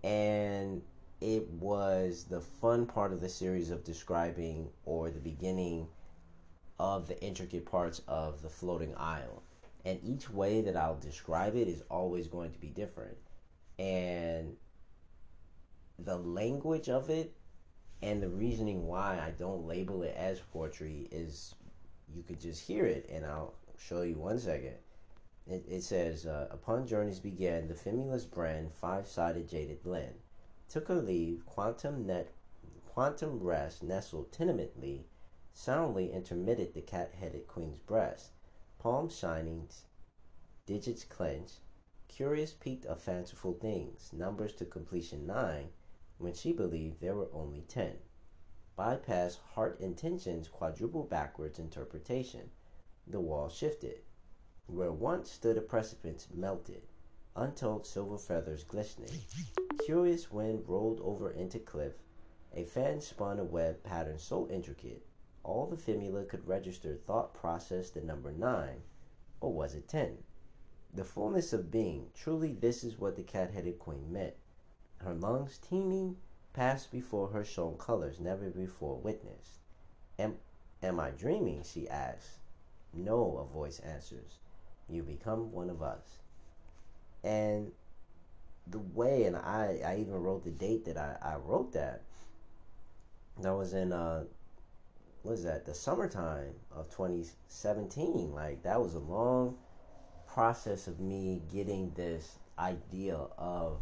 And 0.04 0.82
it 1.22 1.48
was 1.50 2.26
the 2.30 2.42
fun 2.42 2.86
part 2.86 3.14
of 3.14 3.22
the 3.22 3.30
series 3.30 3.70
of 3.70 3.84
describing 3.84 4.70
or 4.86 5.10
the 5.10 5.20
beginning 5.20 5.88
of 6.80 7.08
the 7.08 7.22
intricate 7.22 7.66
parts 7.66 8.02
of 8.08 8.42
the 8.42 8.50
floating 8.50 8.96
isle. 8.96 9.44
And 9.86 10.00
each 10.04 10.30
way 10.30 10.62
that 10.62 10.76
I'll 10.76 10.98
describe 10.98 11.56
it 11.56 11.68
is 11.68 11.84
always 11.90 12.28
going 12.28 12.52
to 12.52 12.60
be 12.60 12.68
different. 12.68 13.18
And 13.78 14.56
the 15.98 16.18
language 16.18 16.90
of 16.90 17.10
it 17.10 17.34
and 18.02 18.24
the 18.24 18.30
reasoning 18.30 18.88
why 18.88 19.20
I 19.22 19.32
don't 19.32 19.68
label 19.68 20.04
it 20.04 20.16
as 20.18 20.40
poetry 20.40 21.08
is 21.12 21.56
you 22.14 22.24
could 22.24 22.40
just 22.40 22.66
hear 22.66 22.86
it, 22.86 23.10
and 23.12 23.26
I'll 23.26 23.54
show 23.78 24.02
you 24.02 24.16
one 24.16 24.40
second. 24.40 24.76
It, 25.50 25.66
it 25.68 25.84
says, 25.84 26.26
uh, 26.26 26.48
Upon 26.52 26.86
journeys 26.86 27.20
began, 27.20 27.68
the 27.68 27.74
Fimulus 27.74 28.26
brand, 28.26 28.72
five 28.72 29.08
sided 29.08 29.50
jaded 29.50 29.82
blend. 29.84 30.16
Took 30.70 30.88
her 30.88 31.02
leave, 31.02 31.46
quantum 31.46 32.06
net, 32.06 32.32
quantum 32.86 33.40
rest 33.42 33.82
nestled 33.82 34.32
tenemently 34.32 35.08
soundly 35.60 36.14
intermitted 36.14 36.74
the 36.74 36.82
cat-headed 36.82 37.46
queen's 37.46 37.80
breast, 37.80 38.32
palms 38.78 39.18
shining, 39.18 39.68
digits 40.66 41.04
clenched, 41.04 41.60
curious 42.08 42.54
peaked 42.54 42.86
of 42.86 43.02
fanciful 43.02 43.54
things, 43.54 44.14
numbers 44.14 44.54
to 44.54 44.64
completion 44.64 45.28
nine, 45.28 45.68
when 46.18 46.34
she 46.34 46.54
believed 46.54 47.02
there 47.02 47.16
were 47.16 47.30
only 47.34 47.62
ten. 47.68 47.98
Bypass 48.78 49.36
heart 49.54 49.82
intentions 49.82 50.48
quadruple 50.48 51.04
backwards 51.04 51.60
interpretation. 51.60 52.52
The 53.06 53.20
wall 53.20 53.50
shifted. 53.50 54.00
Where 54.72 54.92
once 54.92 55.32
stood 55.32 55.58
a 55.58 55.62
precipice 55.62 56.28
melted, 56.34 56.84
untold 57.36 57.86
silver 57.86 58.18
feathers 58.18 58.64
glistening. 58.64 59.10
Curious 59.84 60.32
wind 60.32 60.64
rolled 60.68 61.02
over 61.02 61.32
into 61.32 61.60
cliff. 61.60 61.96
A 62.54 62.64
fan 62.64 63.02
spun 63.02 63.40
a 63.40 63.44
web 63.44 63.84
pattern 63.84 64.20
so 64.20 64.48
intricate 64.48 65.04
all 65.50 65.66
the 65.66 65.78
fimula 65.78 66.28
could 66.28 66.48
register 66.48 66.96
thought 66.96 67.34
process 67.34 67.90
the 67.90 68.02
number 68.02 68.32
9, 68.32 68.84
or 69.42 69.54
was 69.54 69.74
it 69.74 69.88
10? 69.88 70.24
The 70.94 71.04
fullness 71.04 71.54
of 71.54 71.72
being, 71.72 72.12
truly 72.14 72.54
this 72.54 72.84
is 72.84 73.00
what 73.00 73.16
the 73.16 73.24
cat-headed 73.24 73.80
queen 73.80 74.12
meant. 74.12 74.36
Her 74.98 75.14
lungs 75.14 75.58
teeming 75.58 76.18
passed 76.54 76.92
before 76.92 77.30
her 77.30 77.44
shone 77.44 77.78
colors 77.78 78.20
never 78.20 78.50
before 78.50 78.98
witnessed. 78.98 79.60
Am, 80.18 80.38
am 80.84 81.00
I 81.00 81.12
dreaming? 81.12 81.64
she 81.64 81.88
asks. 81.90 82.40
No, 82.94 83.38
a 83.38 83.46
voice 83.46 83.80
answers. 83.80 84.40
You 84.90 85.04
become 85.04 85.52
one 85.52 85.70
of 85.70 85.82
us. 85.82 86.20
And 87.24 87.72
the 88.68 88.80
way, 88.80 89.24
and 89.24 89.36
I, 89.36 89.80
I 89.86 89.98
even 90.00 90.14
wrote 90.14 90.44
the 90.44 90.52
date 90.52 90.86
that 90.86 90.98
I, 90.98 91.18
I 91.22 91.36
wrote 91.36 91.74
that. 91.74 92.02
That 93.42 93.54
was 93.54 93.74
in 93.74 93.94
uh, 93.94 94.26
was 95.24 95.44
that 95.44 95.66
the 95.66 95.74
summertime 95.74 96.54
of 96.72 96.90
2017 96.90 98.34
like 98.34 98.64
that 98.64 98.80
was 98.80 98.96
a 98.96 99.00
long 99.00 99.58
process 100.28 100.88
of 100.88 101.00
me 101.00 101.42
getting 101.52 101.92
this 101.96 102.38
idea 102.58 103.16
of 103.38 103.80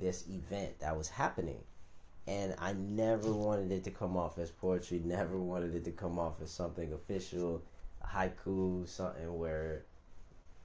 this 0.00 0.26
event 0.28 0.78
that 0.80 0.96
was 0.96 1.08
happening 1.08 1.60
and 2.26 2.54
I 2.58 2.72
never 2.72 3.32
wanted 3.32 3.72
it 3.72 3.84
to 3.84 3.90
come 3.90 4.16
off 4.16 4.38
as 4.38 4.50
poetry 4.50 5.00
never 5.04 5.38
wanted 5.38 5.74
it 5.74 5.84
to 5.84 5.92
come 5.92 6.18
off 6.18 6.40
as 6.42 6.50
something 6.50 6.92
official 6.92 7.62
haiku 8.04 8.88
something 8.88 9.38
where 9.38 9.84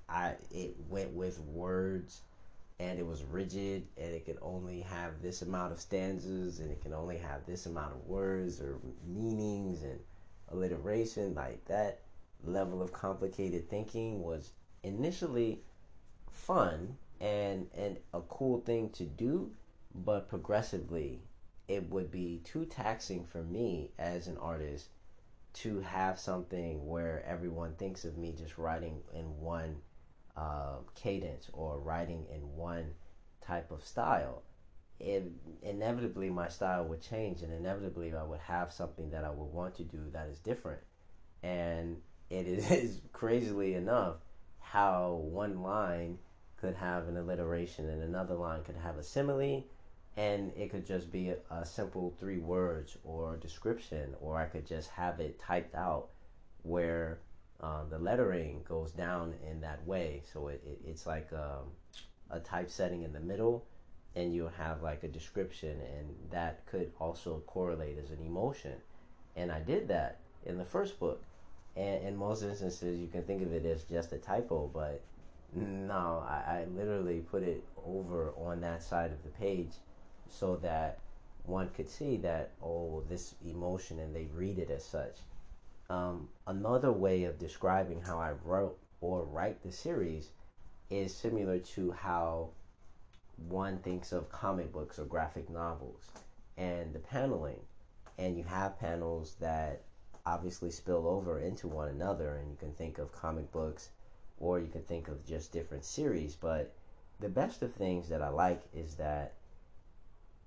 I 0.09 0.35
it 0.51 0.75
went 0.89 1.11
with 1.11 1.39
words 1.39 2.21
and 2.79 2.99
it 2.99 3.05
was 3.05 3.23
rigid 3.23 3.87
and 3.97 4.13
it 4.13 4.25
could 4.25 4.37
only 4.41 4.81
have 4.81 5.21
this 5.21 5.41
amount 5.41 5.71
of 5.71 5.79
stanzas 5.79 6.59
and 6.59 6.71
it 6.71 6.81
can 6.81 6.93
only 6.93 7.17
have 7.17 7.45
this 7.45 7.65
amount 7.65 7.93
of 7.93 8.07
words 8.07 8.61
or 8.61 8.79
meanings 9.07 9.83
and 9.83 9.99
alliteration. 10.49 11.33
Like 11.33 11.65
that 11.65 12.01
level 12.43 12.81
of 12.81 12.91
complicated 12.91 13.69
thinking 13.69 14.21
was 14.21 14.51
initially 14.83 15.61
fun 16.31 16.97
and 17.21 17.67
and 17.75 17.97
a 18.13 18.21
cool 18.21 18.59
thing 18.61 18.89
to 18.89 19.05
do 19.05 19.51
but 19.95 20.27
progressively 20.27 21.21
it 21.67 21.89
would 21.89 22.11
be 22.11 22.41
too 22.43 22.65
taxing 22.65 23.23
for 23.23 23.43
me 23.43 23.89
as 23.97 24.27
an 24.27 24.37
artist 24.37 24.89
to 25.53 25.79
have 25.81 26.19
something 26.19 26.85
where 26.87 27.23
everyone 27.25 27.73
thinks 27.75 28.03
of 28.03 28.17
me 28.17 28.33
just 28.37 28.57
writing 28.57 28.99
in 29.13 29.39
one 29.39 29.75
uh, 30.35 30.77
cadence 30.95 31.49
or 31.53 31.79
writing 31.79 32.25
in 32.33 32.41
one 32.55 32.93
type 33.45 33.71
of 33.71 33.83
style. 33.83 34.43
it, 34.99 35.23
inevitably 35.61 36.29
my 36.29 36.47
style 36.47 36.85
would 36.85 37.01
change, 37.01 37.41
and 37.41 37.51
inevitably 37.51 38.13
I 38.13 38.23
would 38.23 38.39
have 38.39 38.71
something 38.71 39.09
that 39.11 39.23
I 39.23 39.29
would 39.29 39.51
want 39.51 39.75
to 39.75 39.83
do 39.83 39.99
that 40.13 40.27
is 40.29 40.39
different. 40.39 40.81
And 41.41 42.01
it 42.29 42.47
is 42.47 43.01
crazily 43.11 43.75
enough 43.75 44.17
how 44.59 45.21
one 45.21 45.61
line 45.61 46.17
could 46.57 46.75
have 46.75 47.07
an 47.09 47.17
alliteration 47.17 47.89
and 47.89 48.01
another 48.01 48.35
line 48.35 48.63
could 48.63 48.77
have 48.77 48.97
a 48.97 49.03
simile 49.03 49.65
and 50.15 50.51
it 50.55 50.69
could 50.71 50.85
just 50.85 51.11
be 51.11 51.29
a, 51.29 51.37
a, 51.51 51.65
simple 51.65 52.15
three 52.19 52.37
words 52.37 52.97
or 53.03 53.35
description 53.35 54.15
or 54.21 54.37
i 54.37 54.45
could 54.45 54.65
just 54.65 54.89
have 54.89 55.19
it 55.19 55.37
typed 55.37 55.75
out 55.75 56.07
where 56.61 57.19
uh, 57.63 57.85
the 57.89 57.97
lettering 57.97 58.61
goes 58.67 58.91
down 58.91 59.33
in 59.49 59.61
that 59.61 59.85
way. 59.87 60.21
So 60.31 60.49
it, 60.49 60.61
it 60.65 60.81
it's 60.85 61.07
like 61.07 61.29
um, 61.31 61.71
a 62.29 62.39
typesetting 62.39 63.03
in 63.03 63.13
the 63.13 63.21
middle 63.21 63.65
and 64.15 64.33
you'll 64.33 64.49
have 64.49 64.83
like 64.83 65.03
a 65.03 65.07
description 65.07 65.79
and 65.97 66.13
that 66.29 66.65
could 66.65 66.91
also 66.99 67.41
correlate 67.47 67.97
as 67.97 68.11
an 68.11 68.19
emotion. 68.21 68.73
And 69.35 69.51
i 69.51 69.59
did 69.59 69.87
that 69.87 70.19
in 70.45 70.57
the 70.57 70.65
first 70.65 70.99
book. 70.99 71.23
And 71.75 72.03
in 72.03 72.17
most 72.17 72.43
instances 72.43 72.99
you 72.99 73.07
can 73.07 73.23
think 73.23 73.41
of 73.41 73.53
it 73.53 73.65
as 73.65 73.83
just 73.85 74.11
a 74.11 74.17
typo 74.17 74.69
but 74.73 75.01
no 75.55 76.23
I, 76.27 76.59
I 76.59 76.65
literally 76.75 77.19
put 77.19 77.43
it 77.43 77.63
over 77.85 78.33
on 78.37 78.59
that 78.61 78.83
side 78.83 79.11
of 79.11 79.23
the 79.23 79.29
page 79.29 79.71
so 80.29 80.57
that 80.57 80.99
one 81.45 81.69
could 81.69 81.89
see 81.89 82.17
that 82.17 82.51
oh 82.61 83.03
this 83.09 83.35
emotion 83.45 83.99
and 83.99 84.15
they 84.15 84.27
read 84.35 84.59
it 84.59 84.69
as 84.69 84.83
such 84.83 85.17
um, 85.89 86.29
another 86.47 86.91
way 86.91 87.23
of 87.23 87.39
describing 87.39 88.01
how 88.01 88.17
i 88.19 88.31
wrote 88.43 88.77
or 89.01 89.23
write 89.25 89.61
the 89.63 89.71
series 89.71 90.29
is 90.89 91.13
similar 91.13 91.59
to 91.59 91.91
how 91.91 92.49
one 93.47 93.79
thinks 93.79 94.11
of 94.11 94.29
comic 94.29 94.71
books 94.71 94.99
or 94.99 95.05
graphic 95.05 95.49
novels 95.49 96.11
and 96.57 96.93
the 96.93 96.99
paneling. 96.99 97.59
And 98.17 98.37
you 98.37 98.43
have 98.43 98.79
panels 98.79 99.35
that 99.39 99.81
obviously 100.25 100.69
spill 100.69 101.07
over 101.07 101.39
into 101.39 101.67
one 101.67 101.89
another 101.89 102.35
and 102.35 102.49
you 102.49 102.55
can 102.55 102.71
think 102.73 102.97
of 102.97 103.11
comic 103.11 103.51
books 103.51 103.89
or 104.39 104.59
you 104.59 104.67
can 104.67 104.83
think 104.83 105.07
of 105.07 105.25
just 105.25 105.51
different 105.51 105.83
series. 105.83 106.35
But 106.35 106.73
the 107.19 107.29
best 107.29 107.61
of 107.61 107.73
things 107.73 108.09
that 108.09 108.21
i 108.21 108.29
like 108.29 108.61
is 108.73 108.95
that 108.95 109.33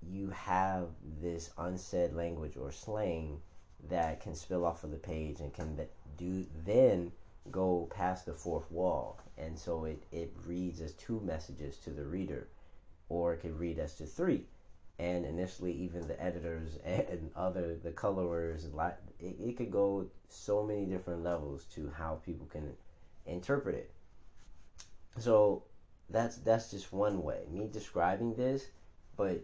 you 0.01 0.29
have 0.29 0.89
this 1.21 1.51
unsaid 1.57 2.13
language 2.13 2.55
or 2.55 2.71
slang 2.71 3.41
that 3.89 4.21
can 4.21 4.35
spill 4.35 4.65
off 4.65 4.83
of 4.83 4.91
the 4.91 4.97
page 4.97 5.39
and 5.39 5.53
can 5.53 5.79
do 6.17 6.45
then 6.65 7.11
go 7.51 7.87
past 7.93 8.25
the 8.25 8.33
fourth 8.33 8.69
wall. 8.71 9.19
And 9.37 9.57
so 9.57 9.85
it, 9.85 10.03
it 10.11 10.33
reads 10.45 10.81
as 10.81 10.93
two 10.93 11.21
messages 11.21 11.77
to 11.79 11.91
the 11.91 12.05
reader 12.05 12.47
or 13.09 13.33
it 13.33 13.41
could 13.41 13.57
read 13.59 13.79
as 13.79 13.95
to 13.95 14.05
three. 14.05 14.45
And 14.99 15.25
initially 15.25 15.71
even 15.73 16.07
the 16.07 16.21
editors 16.21 16.77
and 16.85 17.31
other 17.35 17.75
the 17.75 17.91
colorers 17.91 18.65
it, 19.19 19.35
it 19.39 19.57
could 19.57 19.71
go 19.71 20.07
so 20.29 20.63
many 20.63 20.85
different 20.85 21.23
levels 21.23 21.65
to 21.75 21.91
how 21.95 22.15
people 22.25 22.47
can 22.47 22.73
interpret 23.25 23.75
it. 23.75 23.91
So 25.19 25.63
that's 26.09 26.37
that's 26.37 26.71
just 26.71 26.91
one 26.91 27.23
way. 27.23 27.43
Me 27.51 27.69
describing 27.71 28.33
this 28.33 28.67
but 29.17 29.43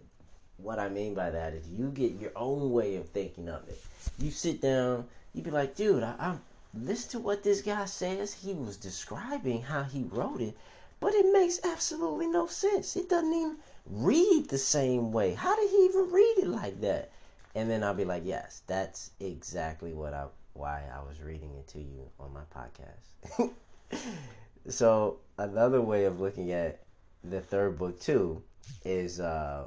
what 0.64 0.80
i 0.80 0.90
mean 0.90 1.14
by 1.14 1.30
that 1.30 1.54
is 1.54 1.68
you 1.70 1.90
get 1.90 2.20
your 2.20 2.32
own 2.36 2.72
way 2.72 2.96
of 2.96 3.08
thinking 3.10 3.50
of 3.50 3.68
it 3.68 3.82
you 4.18 4.32
sit 4.32 4.62
down 4.62 5.06
you 5.34 5.42
be 5.42 5.52
like 5.52 5.76
dude 5.76 6.04
I, 6.04 6.16
i'm 6.20 6.42
listen 6.74 7.12
to 7.12 7.20
what 7.20 7.44
this 7.44 7.62
guy 7.62 7.86
says 7.86 8.34
he 8.34 8.54
was 8.54 8.78
describing 8.78 9.62
how 9.62 9.84
he 9.84 10.04
wrote 10.10 10.42
it 10.42 10.58
but 11.00 11.14
it 11.14 11.32
makes 11.32 11.60
absolutely 11.64 12.28
no 12.28 12.48
sense 12.48 12.96
it 12.96 13.10
doesn't 13.10 13.34
even 13.34 13.58
read 13.86 14.50
the 14.50 14.58
same 14.58 15.12
way. 15.12 15.34
How 15.34 15.56
did 15.56 15.70
he 15.70 15.86
even 15.86 16.12
read 16.12 16.36
it 16.40 16.48
like 16.48 16.82
that? 16.82 17.12
And 17.56 17.70
then 17.70 17.84
I'll 17.84 17.94
be 17.94 18.06
like, 18.06 18.24
yes, 18.26 18.64
that's 18.68 19.12
exactly 19.20 19.94
what 19.94 20.14
I 20.14 20.26
why 20.54 20.84
I 20.94 21.00
was 21.08 21.22
reading 21.22 21.52
it 21.58 21.68
to 21.70 21.80
you 21.80 22.08
on 22.20 22.32
my 22.34 22.42
podcast. 22.56 23.52
so 24.70 25.18
another 25.38 25.82
way 25.82 26.06
of 26.06 26.20
looking 26.20 26.52
at 26.52 26.82
the 27.24 27.42
third 27.42 27.78
book 27.78 28.00
too 28.00 28.42
is 28.86 29.20
uh 29.20 29.66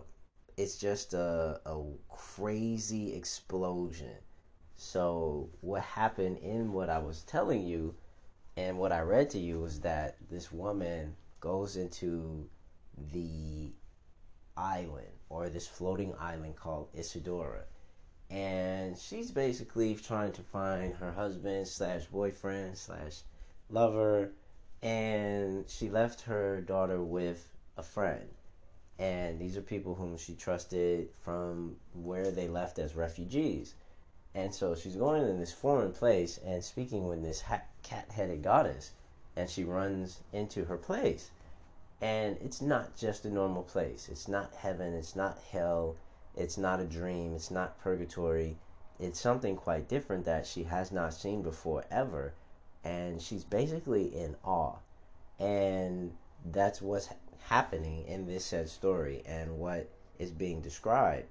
it's 0.56 0.78
just 0.78 1.12
a, 1.12 1.60
a 1.66 1.82
crazy 2.08 3.14
explosion. 3.14 4.16
So 4.76 5.50
what 5.60 5.82
happened 5.82 6.38
in 6.38 6.72
what 6.72 6.88
I 6.88 6.98
was 6.98 7.22
telling 7.22 7.66
you 7.66 7.94
and 8.56 8.78
what 8.78 8.92
I 8.92 9.00
read 9.00 9.28
to 9.30 9.38
you 9.38 9.60
was 9.60 9.80
that 9.80 10.16
this 10.30 10.50
woman 10.50 11.14
goes 11.40 11.76
into 11.76 12.48
the 13.12 13.72
island 14.56 15.12
or 15.28 15.50
this 15.50 15.66
floating 15.66 16.14
island 16.18 16.56
called 16.56 16.88
Isidora. 16.94 17.64
And 18.30 18.96
she's 18.96 19.30
basically 19.30 19.94
trying 19.94 20.32
to 20.32 20.42
find 20.42 20.94
her 20.94 21.12
husband 21.12 21.68
slash 21.68 22.06
boyfriend 22.06 22.78
slash 22.78 23.22
lover. 23.68 24.32
And 24.82 25.68
she 25.68 25.90
left 25.90 26.22
her 26.22 26.62
daughter 26.62 27.02
with 27.02 27.46
a 27.76 27.82
friend. 27.82 28.28
And 28.98 29.38
these 29.38 29.56
are 29.56 29.62
people 29.62 29.94
whom 29.94 30.16
she 30.16 30.34
trusted 30.34 31.10
from 31.22 31.76
where 31.92 32.30
they 32.30 32.48
left 32.48 32.78
as 32.78 32.94
refugees. 32.94 33.74
And 34.34 34.54
so 34.54 34.74
she's 34.74 34.96
going 34.96 35.22
in 35.28 35.38
this 35.38 35.52
foreign 35.52 35.92
place 35.92 36.38
and 36.38 36.62
speaking 36.64 37.06
with 37.06 37.22
this 37.22 37.40
ha- 37.42 37.62
cat 37.82 38.10
headed 38.10 38.42
goddess. 38.42 38.92
And 39.36 39.50
she 39.50 39.64
runs 39.64 40.20
into 40.32 40.64
her 40.64 40.78
place 40.78 41.30
and 42.00 42.36
it's 42.42 42.60
not 42.60 42.94
just 42.96 43.24
a 43.24 43.30
normal 43.30 43.62
place. 43.62 44.08
It's 44.10 44.28
not 44.28 44.52
heaven. 44.54 44.92
It's 44.94 45.16
not 45.16 45.38
hell. 45.50 45.96
It's 46.34 46.58
not 46.58 46.80
a 46.80 46.84
dream. 46.84 47.34
It's 47.34 47.50
not 47.50 47.78
purgatory. 47.80 48.58
It's 49.00 49.20
something 49.20 49.56
quite 49.56 49.88
different 49.88 50.24
that 50.26 50.46
she 50.46 50.64
has 50.64 50.92
not 50.92 51.14
seen 51.14 51.42
before 51.42 51.84
ever. 51.90 52.34
And 52.84 53.20
she's 53.20 53.44
basically 53.44 54.14
in 54.14 54.36
awe. 54.44 54.76
And 55.38 56.12
that's 56.44 56.82
what's 56.82 57.08
happening 57.48 58.04
in 58.06 58.26
this 58.26 58.44
said 58.44 58.68
story 58.68 59.22
and 59.24 59.58
what 59.58 59.88
is 60.18 60.32
being 60.32 60.60
described. 60.60 61.26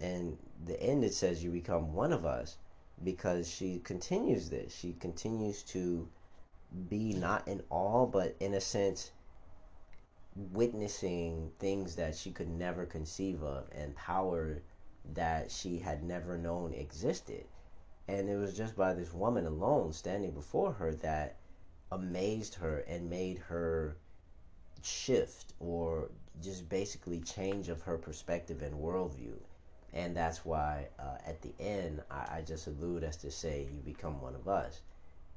And 0.00 0.36
the 0.66 0.80
end 0.82 1.04
it 1.04 1.14
says 1.14 1.44
you 1.44 1.50
become 1.50 1.94
one 1.94 2.12
of 2.12 2.24
us 2.24 2.56
because 3.02 3.48
she 3.48 3.80
continues 3.84 4.50
this. 4.50 4.74
She 4.74 4.94
continues 4.94 5.62
to 5.64 6.08
be 6.88 7.12
not 7.12 7.46
in 7.46 7.62
awe, 7.70 8.06
but 8.06 8.34
in 8.40 8.54
a 8.54 8.60
sense, 8.60 9.12
witnessing 10.34 11.52
things 11.60 11.94
that 11.96 12.16
she 12.16 12.32
could 12.32 12.48
never 12.48 12.84
conceive 12.84 13.42
of 13.42 13.68
and 13.72 13.94
power 13.94 14.60
that 15.14 15.50
she 15.50 15.78
had 15.78 16.02
never 16.02 16.36
known 16.36 16.74
existed. 16.74 17.44
And 18.08 18.28
it 18.28 18.36
was 18.36 18.56
just 18.56 18.76
by 18.76 18.92
this 18.92 19.14
woman 19.14 19.46
alone 19.46 19.92
standing 19.92 20.32
before 20.32 20.72
her 20.72 20.92
that 20.94 21.36
amazed 21.92 22.56
her 22.56 22.78
and 22.88 23.08
made 23.08 23.38
her 23.38 23.96
shift 24.84 25.52
or 25.60 26.10
just 26.42 26.68
basically 26.68 27.20
change 27.20 27.68
of 27.68 27.82
her 27.82 27.96
perspective 27.96 28.62
and 28.62 28.74
worldview. 28.74 29.34
And 29.92 30.16
that's 30.16 30.44
why 30.44 30.88
uh, 30.98 31.18
at 31.26 31.40
the 31.42 31.54
end, 31.60 32.02
I, 32.10 32.38
I 32.38 32.42
just 32.46 32.66
allude 32.66 33.04
as 33.04 33.16
to 33.18 33.30
say, 33.30 33.68
you 33.72 33.80
become 33.80 34.20
one 34.20 34.34
of 34.34 34.48
us. 34.48 34.80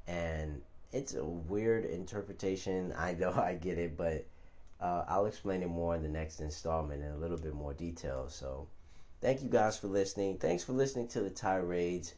And 0.07 0.61
it's 0.91 1.13
a 1.13 1.23
weird 1.23 1.85
interpretation. 1.85 2.93
I 2.97 3.13
know 3.13 3.31
I 3.31 3.53
get 3.55 3.77
it, 3.77 3.97
but 3.97 4.25
uh, 4.81 5.03
I'll 5.07 5.25
explain 5.25 5.61
it 5.61 5.69
more 5.69 5.95
in 5.95 6.03
the 6.03 6.09
next 6.09 6.39
installment 6.41 7.03
in 7.03 7.11
a 7.11 7.17
little 7.17 7.37
bit 7.37 7.53
more 7.53 7.73
detail. 7.73 8.27
So, 8.29 8.67
thank 9.21 9.41
you 9.43 9.49
guys 9.49 9.77
for 9.77 9.87
listening. 9.87 10.37
Thanks 10.37 10.63
for 10.63 10.73
listening 10.73 11.07
to 11.09 11.21
the 11.21 11.29
tirades 11.29 12.15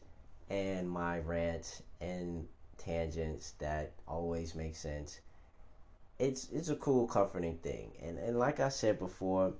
and 0.48 0.90
my 0.90 1.18
rants 1.20 1.82
and 2.00 2.46
tangents 2.76 3.52
that 3.58 3.92
always 4.08 4.54
make 4.54 4.76
sense. 4.76 5.20
It's 6.20 6.48
it's 6.50 6.68
a 6.68 6.76
cool, 6.76 7.08
comforting 7.08 7.56
thing, 7.56 7.94
and 8.00 8.16
and 8.16 8.38
like 8.38 8.60
I 8.60 8.68
said 8.68 9.00
before, 9.00 9.54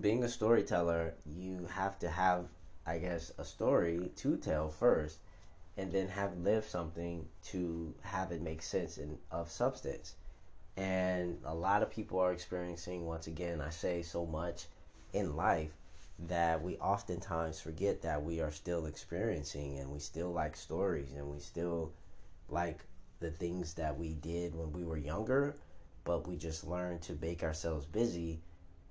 being 0.00 0.22
a 0.24 0.28
storyteller, 0.28 1.14
you 1.26 1.66
have 1.72 1.98
to 2.00 2.08
have, 2.08 2.46
I 2.86 2.98
guess, 2.98 3.32
a 3.38 3.44
story 3.44 4.10
to 4.16 4.36
tell 4.36 4.68
first, 4.70 5.18
and 5.76 5.90
then 5.90 6.08
have 6.08 6.36
lived 6.38 6.66
something 6.68 7.28
to 7.46 7.94
have 8.02 8.30
it 8.32 8.42
make 8.42 8.62
sense 8.62 8.98
and 8.98 9.18
of 9.30 9.50
substance. 9.50 10.14
And 10.76 11.38
a 11.44 11.54
lot 11.54 11.82
of 11.82 11.90
people 11.90 12.20
are 12.20 12.32
experiencing, 12.32 13.06
once 13.06 13.26
again, 13.26 13.60
I 13.60 13.70
say 13.70 14.02
so 14.02 14.26
much 14.26 14.66
in 15.12 15.34
life 15.36 15.72
that 16.20 16.62
we 16.62 16.76
oftentimes 16.78 17.60
forget 17.60 18.02
that 18.02 18.22
we 18.22 18.40
are 18.40 18.50
still 18.52 18.86
experiencing 18.86 19.78
and 19.78 19.90
we 19.90 19.98
still 19.98 20.30
like 20.32 20.56
stories 20.56 21.12
and 21.12 21.26
we 21.32 21.40
still 21.40 21.92
like 22.48 22.84
the 23.20 23.30
things 23.30 23.74
that 23.74 23.98
we 23.98 24.14
did 24.14 24.54
when 24.54 24.72
we 24.72 24.84
were 24.84 24.96
younger, 24.96 25.56
but 26.04 26.26
we 26.26 26.36
just 26.36 26.66
learned 26.66 27.02
to 27.02 27.18
make 27.20 27.42
ourselves 27.42 27.86
busy 27.86 28.40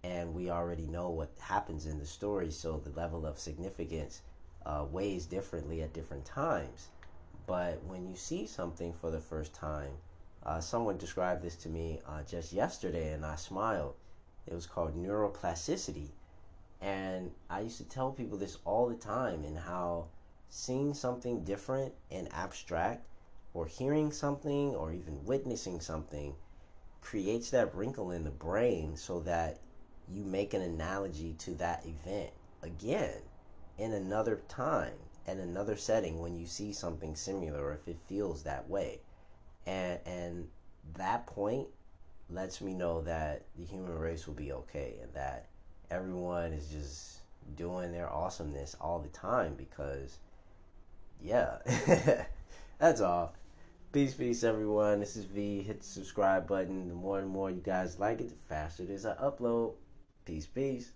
and 0.04 0.34
we 0.34 0.50
already 0.50 0.88
know 0.88 1.10
what 1.10 1.32
happens 1.40 1.86
in 1.86 2.00
the 2.00 2.06
story, 2.06 2.52
so 2.52 2.78
the 2.78 2.92
level 2.92 3.26
of 3.26 3.40
significance 3.40 4.22
uh, 4.66 4.86
weighs 4.90 5.26
differently 5.26 5.82
at 5.82 5.94
different 5.94 6.26
times. 6.26 6.90
But 7.46 7.84
when 7.86 8.08
you 8.08 8.16
see 8.16 8.46
something 8.46 8.94
for 8.94 9.10
the 9.12 9.20
first 9.20 9.54
time, 9.54 9.92
uh, 10.44 10.60
someone 10.60 10.98
described 10.98 11.42
this 11.42 11.56
to 11.58 11.70
me 11.70 12.00
uh, 12.08 12.24
just 12.24 12.54
yesterday, 12.54 13.13
and 13.13 13.26
I 13.26 13.36
smiled. 13.36 13.96
It 14.46 14.54
was 14.54 14.66
called 14.66 14.96
neuroplasticity, 14.96 16.10
And 16.80 17.32
I 17.50 17.62
used 17.62 17.78
to 17.78 17.84
tell 17.84 18.12
people 18.12 18.38
this 18.38 18.60
all 18.63 18.88
the 18.88 18.96
time 18.96 19.44
and 19.44 19.58
how 19.58 20.08
seeing 20.50 20.94
something 20.94 21.44
different 21.44 21.94
and 22.12 22.32
abstract 22.34 23.06
or 23.58 23.65
hearing 23.65 24.12
something 24.12 24.76
or 24.76 24.93
even 24.93 25.26
witnessing 25.26 25.80
something 25.80 26.36
creates 27.02 27.50
that 27.50 27.74
wrinkle 27.74 28.12
in 28.12 28.24
the 28.24 28.30
brain 28.30 28.96
so 28.96 29.20
that 29.20 29.60
you 30.08 30.24
make 30.24 30.54
an 30.54 30.62
analogy 30.62 31.34
to 31.39 31.56
that 31.56 31.84
event 31.84 32.30
again 32.62 33.17
in 33.80 33.93
another 33.93 34.41
time 34.48 34.93
and 35.26 35.39
another 35.39 35.76
setting 35.76 36.20
when 36.20 36.38
you 36.38 36.46
see 36.46 36.72
something 36.72 37.15
similar 37.15 37.60
or 37.65 37.74
if 37.74 37.88
it 37.88 37.98
feels 38.08 38.43
that 38.43 38.70
way. 38.70 39.00
And 39.65 40.00
and 40.06 40.48
that 40.96 41.26
point 41.26 41.67
lets 42.30 42.62
me 42.62 42.76
know 42.76 43.02
that 43.02 43.41
the 43.58 43.65
human 43.65 43.98
race 43.98 44.28
will 44.28 44.36
be 44.36 44.52
okay 44.52 45.00
and 45.02 45.12
that 45.15 45.48
everyone 45.89 46.54
is 46.54 46.67
just 46.70 47.22
doing 47.56 47.91
their 47.91 48.10
awesomeness 48.10 48.76
all 48.80 49.00
the 49.00 49.08
time 49.10 49.56
because 49.56 50.20
yeah 51.22 51.58
that's 52.80 53.02
all 53.02 53.34
peace 53.97 54.13
peace 54.13 54.43
everyone. 54.43 54.99
This 54.99 55.15
is 55.15 55.25
v. 55.25 55.63
Hit 55.63 55.79
the 55.79 55.88
subscribe 55.88 56.47
button. 56.47 56.88
The 56.88 56.93
more 56.93 57.17
and 57.17 57.27
more 57.27 57.49
you 57.49 57.62
guys 57.62 57.97
like 57.97 58.21
it 58.21 58.29
the 58.29 58.36
faster 58.47 58.83
it 58.83 58.91
is 58.91 59.07
i 59.07 59.15
upload. 59.15 59.73
Peace 60.23 60.45
peace 60.45 60.91